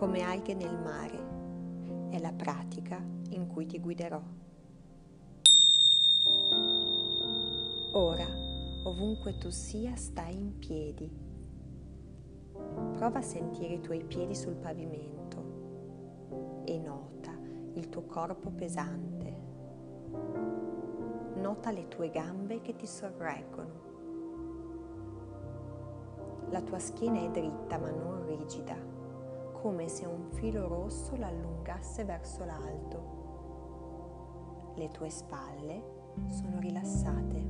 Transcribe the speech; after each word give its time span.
come 0.00 0.22
alghe 0.22 0.54
nel 0.54 0.78
mare. 0.78 2.08
È 2.08 2.18
la 2.18 2.32
pratica 2.32 2.98
in 3.32 3.46
cui 3.46 3.66
ti 3.66 3.78
guiderò. 3.78 4.18
Ora, 7.92 8.26
ovunque 8.84 9.36
tu 9.36 9.50
sia, 9.50 9.94
stai 9.96 10.34
in 10.34 10.58
piedi. 10.58 11.06
Prova 12.94 13.18
a 13.18 13.22
sentire 13.22 13.74
i 13.74 13.80
tuoi 13.82 14.02
piedi 14.02 14.34
sul 14.34 14.54
pavimento 14.54 16.62
e 16.64 16.78
nota 16.78 17.32
il 17.74 17.90
tuo 17.90 18.04
corpo 18.04 18.48
pesante. 18.48 19.36
Nota 21.34 21.70
le 21.72 21.88
tue 21.88 22.08
gambe 22.08 22.62
che 22.62 22.74
ti 22.74 22.86
sorreggono. 22.86 23.88
La 26.48 26.62
tua 26.62 26.78
schiena 26.78 27.20
è 27.20 27.30
dritta 27.30 27.76
ma 27.76 27.90
non 27.90 28.24
rigida, 28.24 28.99
come 29.60 29.88
se 29.88 30.06
un 30.06 30.30
filo 30.30 30.66
rosso 30.66 31.16
l'allungasse 31.16 32.04
verso 32.04 32.46
l'alto. 32.46 33.18
Le 34.76 34.88
tue 34.88 35.10
spalle 35.10 35.82
sono 36.30 36.58
rilassate. 36.60 37.44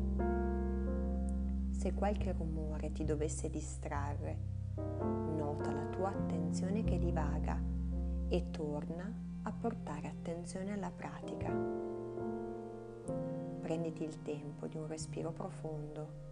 Se 1.71 1.95
qualche 1.95 2.33
rumore 2.33 2.91
ti 2.91 3.05
dovesse 3.05 3.49
distrarre, 3.49 4.37
nota 4.75 5.71
la 5.71 5.85
tua 5.85 6.09
attenzione 6.09 6.83
che 6.83 6.99
divaga 6.99 7.63
e 8.29 8.51
torna 8.51 9.09
a 9.43 9.53
portare 9.53 10.09
attenzione 10.09 10.73
alla 10.73 10.91
pratica. 10.91 11.49
Prenditi 13.61 14.03
il 14.03 14.21
tempo 14.23 14.67
di 14.67 14.77
un 14.77 14.89
respiro 14.89 15.31
profondo 15.31 16.29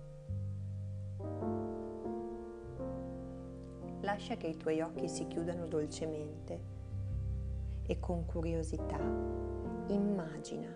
lascia 4.00 4.36
che 4.36 4.46
i 4.46 4.56
tuoi 4.56 4.80
occhi 4.80 5.08
si 5.08 5.26
chiudano 5.26 5.66
dolcemente 5.66 6.76
e 7.86 7.98
con 7.98 8.24
curiosità 8.26 8.98
immagina 9.88 10.74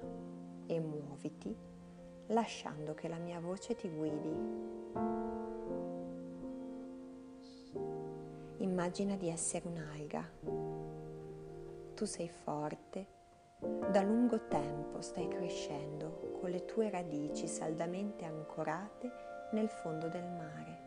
e 0.67 0.81
muoviti 0.81 1.55
lasciando 2.29 2.95
che 2.95 3.09
la 3.09 3.19
mia 3.19 3.41
voce 3.41 3.75
ti 3.75 3.89
guidi. 3.89 4.71
Immagina 8.59 9.17
di 9.17 9.29
essere 9.29 9.69
un'alga. 9.69 10.29
Tu 11.95 12.05
sei 12.05 12.29
forte, 12.29 13.07
da 13.59 14.03
lungo 14.03 14.47
tempo 14.47 15.01
stai 15.01 15.29
crescendo 15.29 16.39
con 16.41 16.51
le 16.51 16.65
tue 16.65 16.91
radici 16.91 17.47
saldamente 17.47 18.25
ancorate 18.25 19.11
nel 19.53 19.69
fondo 19.69 20.09
del 20.09 20.29
mare. 20.31 20.82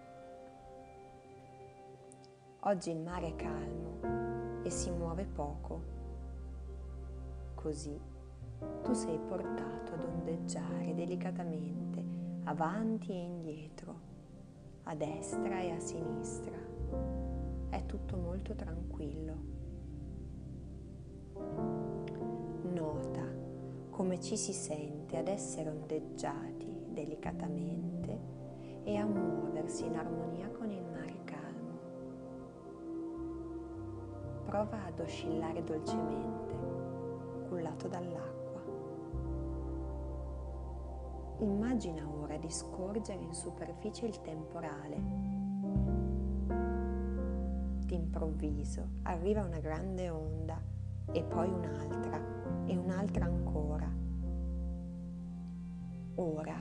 Oggi 2.67 2.89
il 2.89 2.97
mare 2.97 3.27
è 3.27 3.35
calmo 3.35 4.63
e 4.63 4.71
si 4.71 4.89
muove 4.89 5.23
poco. 5.23 5.83
Così 7.53 7.95
tu 8.81 8.91
sei 8.91 9.19
portato 9.19 9.93
ad 9.93 10.03
ondeggiare 10.03 10.95
delicatamente 10.95 12.03
avanti 12.45 13.11
e 13.11 13.21
indietro, 13.21 13.99
a 14.81 14.95
destra 14.95 15.59
e 15.59 15.71
a 15.73 15.79
sinistra. 15.79 16.57
È 17.69 17.85
tutto 17.85 18.17
molto 18.17 18.55
tranquillo. 18.55 19.35
Nota 22.73 23.27
come 23.91 24.19
ci 24.19 24.35
si 24.35 24.53
sente 24.53 25.17
ad 25.17 25.27
essere 25.27 25.69
ondeggiati 25.69 26.87
delicatamente 26.89 28.19
e 28.83 28.95
a 28.95 29.05
muoversi 29.05 29.85
in 29.85 29.97
armonia 29.97 30.49
con 30.49 30.71
il 30.71 30.83
mare 30.83 31.23
prova 34.55 34.85
ad 34.85 34.97
oscillare 35.01 35.61
dolcemente, 35.65 36.55
cullato 37.49 37.89
dall'acqua. 37.89 38.61
Immagina 41.39 42.07
ora 42.07 42.37
di 42.37 42.49
scorgere 42.49 43.21
in 43.21 43.33
superficie 43.33 44.05
il 44.05 44.21
temporale. 44.21 44.95
D'improvviso 47.85 48.87
arriva 49.01 49.43
una 49.43 49.59
grande 49.59 50.09
onda 50.09 50.57
e 51.11 51.21
poi 51.21 51.49
un'altra 51.49 52.17
e 52.65 52.77
un'altra 52.77 53.25
ancora. 53.25 53.91
Ora 56.15 56.55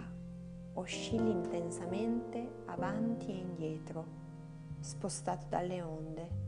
oscilli 0.73 1.31
intensamente 1.31 2.63
avanti 2.65 3.31
e 3.31 3.37
indietro, 3.37 4.05
spostato 4.81 5.47
dalle 5.49 5.81
onde 5.81 6.44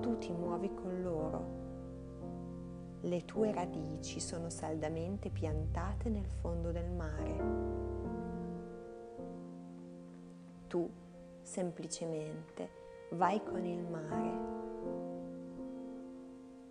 tu 0.00 0.18
ti 0.18 0.32
muovi 0.32 0.72
con 0.74 1.02
loro. 1.02 1.60
Le 3.02 3.24
tue 3.24 3.52
radici 3.52 4.20
sono 4.20 4.48
saldamente 4.48 5.30
piantate 5.30 6.08
nel 6.08 6.28
fondo 6.40 6.70
del 6.70 6.90
mare. 6.90 7.70
Tu 10.68 10.88
semplicemente 11.42 12.70
vai 13.10 13.42
con 13.42 13.64
il 13.64 13.84
mare, 13.84 14.38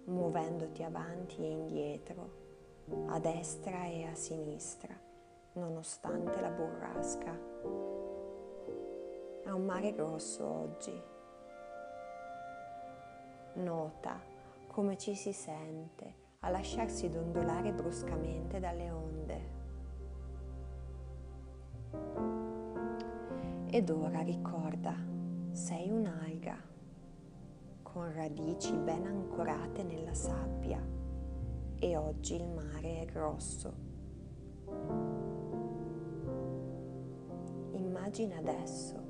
muovendoti 0.06 0.84
avanti 0.84 1.44
e 1.44 1.50
indietro, 1.50 2.30
a 3.08 3.20
destra 3.20 3.86
e 3.86 4.06
a 4.06 4.16
sinistra, 4.16 4.98
nonostante 5.54 6.40
la 6.40 6.50
burrasca. 6.50 7.40
È 9.44 9.50
un 9.50 9.66
mare 9.66 9.94
grosso 9.94 10.46
oggi 10.46 11.11
Nota 13.54 14.20
come 14.68 14.98
ci 14.98 15.14
si 15.14 15.34
sente 15.34 16.16
a 16.40 16.50
lasciarsi 16.50 17.10
dondolare 17.10 17.74
bruscamente 17.74 18.60
dalle 18.60 18.92
onde. 18.92 19.60
Ed 23.70 23.90
ora 23.90 24.22
ricorda, 24.22 24.96
sei 25.52 25.90
un'alga 25.90 26.58
con 27.82 28.14
radici 28.14 28.74
ben 28.74 29.06
ancorate 29.06 29.84
nella 29.84 30.14
sabbia 30.14 30.82
e 31.78 31.98
oggi 31.98 32.36
il 32.36 32.48
mare 32.48 33.02
è 33.02 33.06
grosso. 33.06 33.74
Immagina 37.72 38.38
adesso 38.38 39.10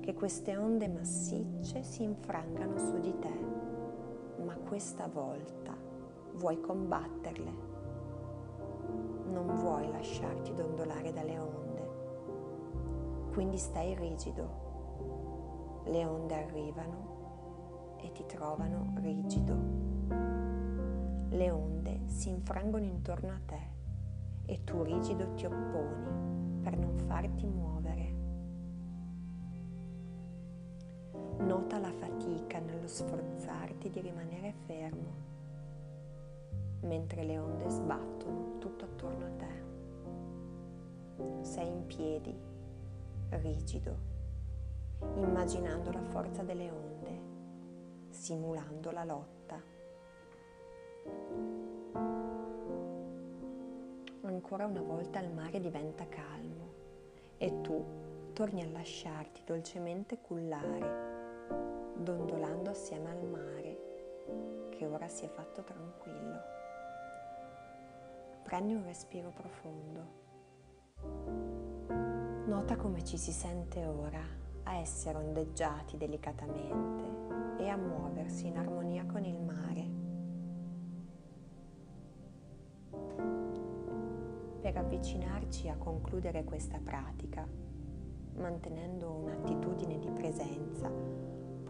che 0.00 0.12
queste 0.14 0.56
onde 0.56 0.88
massicce 0.88 1.82
si 1.82 2.02
infrangano 2.02 2.78
su 2.78 3.00
di 3.00 3.18
te 3.18 3.69
ma 4.44 4.54
questa 4.56 5.06
volta 5.08 5.76
vuoi 6.34 6.60
combatterle. 6.60 7.68
Non 9.30 9.56
vuoi 9.56 9.90
lasciarti 9.90 10.54
dondolare 10.54 11.12
dalle 11.12 11.38
onde. 11.38 11.88
Quindi 13.32 13.58
stai 13.58 13.94
rigido. 13.94 15.82
Le 15.84 16.04
onde 16.04 16.34
arrivano 16.34 17.96
e 17.98 18.12
ti 18.12 18.24
trovano 18.26 18.94
rigido. 18.96 19.54
Le 21.28 21.50
onde 21.50 22.00
si 22.06 22.28
infrangono 22.28 22.84
intorno 22.84 23.30
a 23.30 23.40
te 23.44 23.78
e 24.46 24.64
tu 24.64 24.82
rigido 24.82 25.34
ti 25.34 25.46
opponi 25.46 26.60
per 26.60 26.76
non 26.76 26.98
farti 26.98 27.46
muovere. 27.46 28.19
Nota 31.70 31.86
la 31.86 31.92
fatica 31.92 32.58
nello 32.58 32.88
sforzarti 32.88 33.90
di 33.90 34.00
rimanere 34.00 34.52
fermo, 34.66 35.12
mentre 36.80 37.22
le 37.22 37.38
onde 37.38 37.70
sbattono 37.70 38.58
tutto 38.58 38.86
attorno 38.86 39.24
a 39.24 39.30
te. 39.36 39.62
Sei 41.44 41.68
in 41.68 41.86
piedi, 41.86 42.36
rigido, 43.28 43.96
immaginando 45.14 45.92
la 45.92 46.02
forza 46.02 46.42
delle 46.42 46.72
onde, 46.72 47.20
simulando 48.08 48.90
la 48.90 49.04
lotta. 49.04 49.62
Ancora 54.22 54.66
una 54.66 54.82
volta 54.82 55.20
il 55.20 55.32
mare 55.32 55.60
diventa 55.60 56.08
calmo 56.08 56.66
e 57.38 57.60
tu 57.60 57.80
torni 58.32 58.60
a 58.60 58.68
lasciarti 58.68 59.42
dolcemente 59.44 60.18
cullare 60.20 61.09
dondolando 61.96 62.70
assieme 62.70 63.10
al 63.10 63.24
mare 63.24 64.68
che 64.70 64.86
ora 64.86 65.08
si 65.08 65.24
è 65.24 65.28
fatto 65.28 65.62
tranquillo. 65.62 66.40
Prendi 68.42 68.74
un 68.74 68.84
respiro 68.84 69.30
profondo. 69.30 70.18
Nota 72.46 72.76
come 72.76 73.04
ci 73.04 73.16
si 73.16 73.30
sente 73.30 73.84
ora 73.84 74.22
a 74.64 74.74
essere 74.76 75.18
ondeggiati 75.18 75.96
delicatamente 75.96 77.62
e 77.62 77.68
a 77.68 77.76
muoversi 77.76 78.46
in 78.46 78.56
armonia 78.56 79.04
con 79.04 79.24
il 79.24 79.38
mare. 79.38 79.88
Per 84.60 84.76
avvicinarci 84.76 85.68
a 85.68 85.76
concludere 85.76 86.44
questa 86.44 86.78
pratica, 86.82 87.46
mantenendo 88.36 89.10
un'attitudine 89.10 89.98
di 89.98 90.10
presenza, 90.10 90.90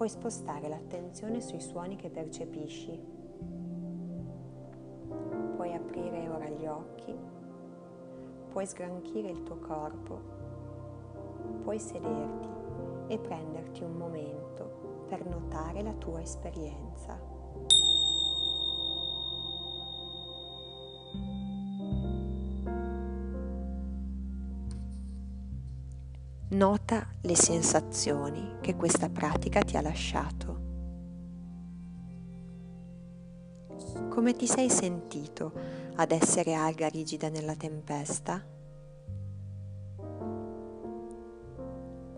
puoi 0.00 0.08
spostare 0.08 0.67
l'attenzione 0.67 1.43
sui 1.43 1.61
suoni 1.61 1.94
che 1.97 2.08
percepisci. 2.08 2.99
Puoi 5.56 5.75
aprire 5.75 6.26
ora 6.26 6.49
gli 6.49 6.64
occhi, 6.64 7.14
puoi 8.49 8.64
sgranchire 8.64 9.29
il 9.29 9.43
tuo 9.43 9.58
corpo, 9.58 10.20
puoi 11.62 11.79
sederti 11.79 12.49
e 13.08 13.19
prenderti 13.19 13.82
un 13.82 13.93
momento 13.93 15.05
per 15.06 15.26
notare 15.26 15.82
la 15.82 15.93
tua 15.93 16.23
esperienza. 16.23 17.39
Nota 26.52 27.06
le 27.20 27.37
sensazioni 27.37 28.56
che 28.61 28.75
questa 28.75 29.08
pratica 29.08 29.62
ti 29.62 29.76
ha 29.76 29.81
lasciato. 29.81 30.58
Come 34.08 34.35
ti 34.35 34.49
sei 34.49 34.69
sentito 34.69 35.52
ad 35.94 36.11
essere 36.11 36.55
alga 36.55 36.88
rigida 36.88 37.29
nella 37.29 37.55
tempesta? 37.55 38.44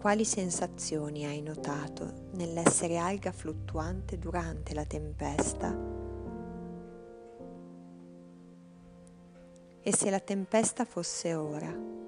Quali 0.00 0.24
sensazioni 0.24 1.26
hai 1.26 1.42
notato 1.42 2.28
nell'essere 2.32 2.96
alga 2.96 3.32
fluttuante 3.32 4.18
durante 4.18 4.72
la 4.72 4.86
tempesta? 4.86 5.78
E 9.82 9.94
se 9.94 10.08
la 10.08 10.20
tempesta 10.20 10.86
fosse 10.86 11.34
ora? 11.34 12.01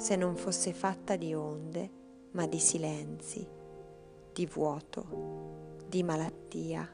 Se 0.00 0.16
non 0.16 0.34
fosse 0.34 0.72
fatta 0.72 1.14
di 1.16 1.34
onde, 1.34 1.90
ma 2.30 2.46
di 2.46 2.58
silenzi, 2.58 3.46
di 4.32 4.46
vuoto, 4.46 5.76
di 5.86 6.02
malattia, 6.02 6.88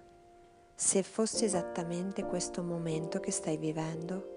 se 0.74 1.04
fosse 1.04 1.44
esattamente 1.44 2.24
questo 2.24 2.64
momento 2.64 3.20
che 3.20 3.30
stai 3.30 3.58
vivendo? 3.58 4.34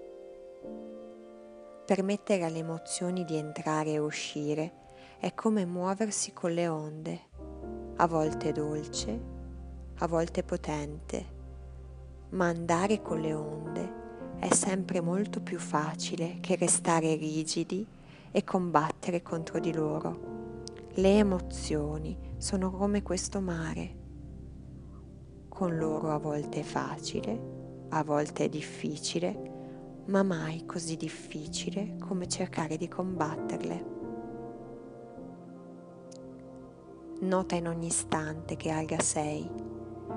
Permettere 1.84 2.44
alle 2.44 2.58
emozioni 2.58 3.24
di 3.24 3.34
entrare 3.34 3.90
e 3.90 3.98
uscire 3.98 4.72
è 5.18 5.34
come 5.34 5.64
muoversi 5.64 6.32
con 6.32 6.52
le 6.52 6.68
onde, 6.68 7.20
a 7.96 8.06
volte 8.06 8.52
dolce, 8.52 9.20
a 9.96 10.06
volte 10.06 10.44
potente, 10.44 11.26
ma 12.30 12.46
andare 12.46 13.02
con 13.02 13.18
le 13.18 13.34
onde 13.34 13.92
è 14.38 14.54
sempre 14.54 15.00
molto 15.00 15.40
più 15.40 15.58
facile 15.58 16.38
che 16.38 16.54
restare 16.54 17.16
rigidi 17.16 17.98
e 18.30 18.44
combattere 18.44 19.22
contro 19.22 19.58
di 19.58 19.72
loro. 19.72 20.28
Le 20.94 21.18
emozioni 21.18 22.16
sono 22.36 22.70
come 22.70 23.02
questo 23.02 23.40
mare. 23.40 23.98
Con 25.48 25.76
loro 25.76 26.10
a 26.10 26.18
volte 26.18 26.60
è 26.60 26.62
facile, 26.62 27.86
a 27.90 28.02
volte 28.04 28.44
è 28.44 28.48
difficile, 28.48 30.02
ma 30.06 30.22
mai 30.22 30.64
così 30.64 30.96
difficile 30.96 31.96
come 31.98 32.26
cercare 32.28 32.76
di 32.76 32.88
combatterle. 32.88 33.98
Nota 37.20 37.54
in 37.54 37.68
ogni 37.68 37.86
istante 37.86 38.56
che 38.56 38.70
alga 38.70 38.98
sei. 39.00 39.48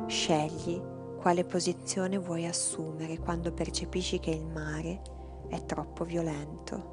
Scegli 0.07 0.81
quale 1.17 1.45
posizione 1.45 2.17
vuoi 2.17 2.45
assumere 2.45 3.17
quando 3.17 3.51
percepisci 3.53 4.19
che 4.19 4.31
il 4.31 4.45
mare 4.45 5.01
è 5.47 5.65
troppo 5.65 6.03
violento. 6.03 6.92